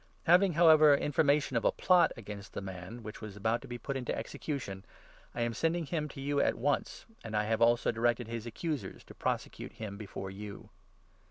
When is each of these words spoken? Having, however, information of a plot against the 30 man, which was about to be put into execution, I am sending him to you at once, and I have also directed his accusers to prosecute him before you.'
Having, 0.23 0.53
however, 0.53 0.95
information 0.95 1.55
of 1.57 1.63
a 1.63 1.71
plot 1.71 2.11
against 2.17 2.53
the 2.53 2.59
30 2.59 2.65
man, 2.65 3.03
which 3.03 3.21
was 3.21 3.35
about 3.35 3.61
to 3.61 3.67
be 3.67 3.77
put 3.77 3.95
into 3.95 4.17
execution, 4.17 4.83
I 5.35 5.41
am 5.41 5.53
sending 5.53 5.85
him 5.85 6.09
to 6.09 6.19
you 6.19 6.41
at 6.41 6.57
once, 6.57 7.05
and 7.23 7.37
I 7.37 7.43
have 7.43 7.61
also 7.61 7.91
directed 7.91 8.27
his 8.27 8.47
accusers 8.47 9.03
to 9.03 9.13
prosecute 9.13 9.73
him 9.73 9.97
before 9.97 10.31
you.' 10.31 10.71